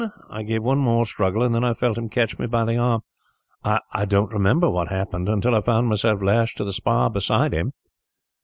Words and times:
I 0.31 0.41
gave 0.41 0.63
one 0.63 0.79
more 0.79 1.05
struggle, 1.05 1.43
and 1.43 1.53
then 1.53 1.63
I 1.63 1.75
felt 1.75 1.95
him 1.95 2.09
catch 2.09 2.39
me 2.39 2.47
by 2.47 2.65
the 2.65 2.75
arm. 2.75 3.01
I 3.63 4.05
don't 4.07 4.31
remember 4.33 4.67
what 4.67 4.87
happened, 4.87 5.29
until 5.29 5.53
I 5.53 5.61
found 5.61 5.89
myself 5.89 6.23
lashed 6.23 6.57
to 6.57 6.63
the 6.63 6.73
spar 6.73 7.11
beside 7.11 7.53
him. 7.53 7.71